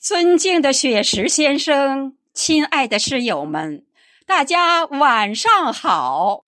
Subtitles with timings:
[0.00, 3.84] 尊敬的雪石先生，亲爱的诗友们，
[4.24, 6.46] 大家晚上好！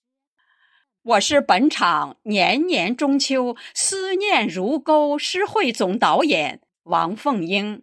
[1.03, 7.83] 我是本场年年中秋思念如钩诗会总导演王凤英。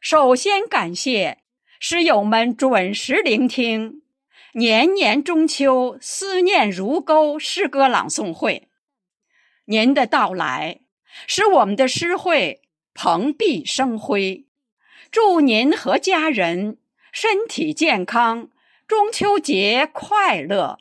[0.00, 1.38] 首先感谢
[1.78, 4.02] 诗友们准时聆听
[4.54, 8.66] 年年中秋思念如钩诗歌朗诵会。
[9.66, 10.80] 您的到来
[11.28, 12.62] 使我们的诗会
[12.94, 14.42] 蓬荜生辉。
[15.18, 16.76] 祝您和家人
[17.10, 18.50] 身体健康，
[18.86, 20.78] 中秋节快乐！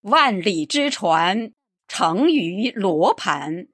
[0.00, 1.52] 万里之船
[1.86, 3.66] 成于罗盘。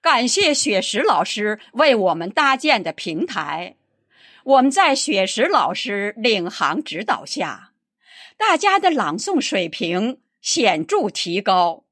[0.00, 3.76] 感谢雪石老师为我们搭建的平台。
[4.42, 7.70] 我们在雪石老师领航指导下，
[8.36, 11.84] 大家的朗诵水平显著提高。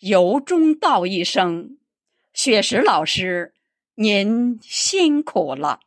[0.00, 1.78] 由衷道一声，
[2.34, 3.54] 雪石老师。
[3.96, 5.78] 您辛苦了。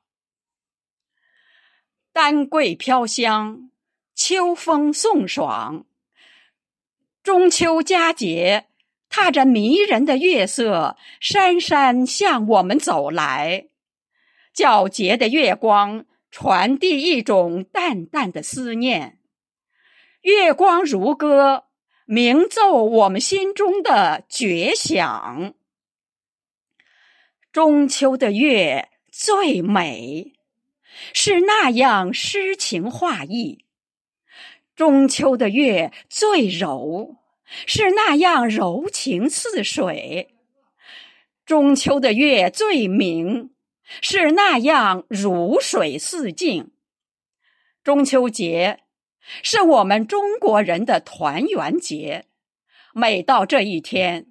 [2.13, 3.69] 丹桂飘香，
[4.15, 5.85] 秋风送爽。
[7.21, 8.67] 中秋佳节，
[9.09, 13.67] 踏着迷人的月色，姗姗向我们走来。
[14.55, 19.19] 皎洁的月光传递一种淡淡的思念，
[20.21, 21.65] 月光如歌，
[22.05, 25.53] 鸣奏我们心中的绝响。
[27.57, 30.33] 中秋的月最美，
[31.11, 33.65] 是那样诗情画意；
[34.75, 37.15] 中秋的月最柔，
[37.65, 40.27] 是那样柔情似水；
[41.47, 43.49] 中秋的月最明，
[44.03, 46.69] 是那样如水似镜。
[47.83, 48.81] 中秋节
[49.41, 52.25] 是我们中国人的团圆节，
[52.93, 54.27] 每到这一天。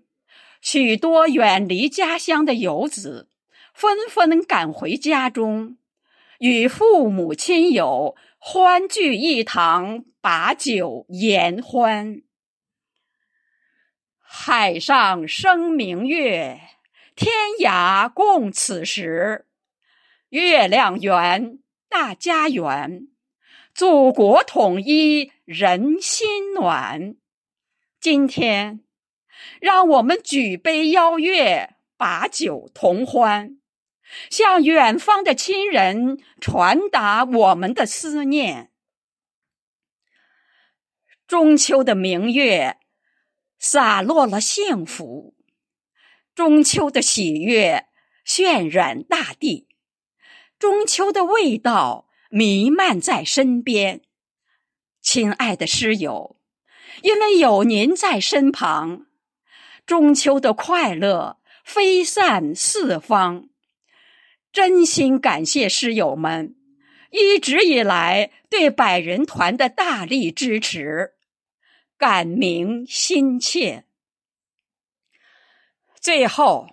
[0.60, 3.28] 许多远离家乡的游子
[3.72, 5.76] 纷纷赶回家中，
[6.38, 12.22] 与父母亲友欢聚一堂，把酒言欢。
[14.20, 16.60] 海上生明月，
[17.14, 19.46] 天涯共此时。
[20.30, 23.08] 月亮圆，大家圆，
[23.72, 27.14] 祖国统一，人心暖。
[28.00, 28.85] 今天。
[29.60, 33.58] 让我们举杯邀月，把酒同欢，
[34.30, 38.70] 向远方的亲人传达我们的思念。
[41.26, 42.78] 中秋的明月
[43.58, 45.34] 洒落了幸福，
[46.34, 47.86] 中秋的喜悦
[48.24, 49.66] 渲染大地，
[50.58, 54.02] 中秋的味道弥漫在身边。
[55.00, 56.36] 亲爱的诗友，
[57.02, 59.06] 因为有您在身旁。
[59.86, 63.48] 中秋的快乐飞散四方，
[64.52, 66.56] 真心感谢诗友们
[67.10, 71.12] 一直以来对百人团的大力支持，
[71.96, 73.84] 感铭心切。
[76.00, 76.66] 最后，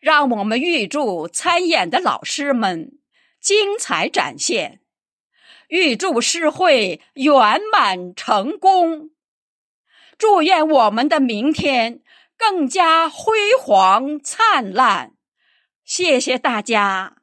[0.00, 2.98] 让我们预祝参演的老师们
[3.40, 4.80] 精彩展现，
[5.68, 9.10] 预祝诗会圆满成功，
[10.16, 12.00] 祝愿我们的明天。
[12.50, 15.12] 更加辉煌灿烂，
[15.84, 17.21] 谢谢大家。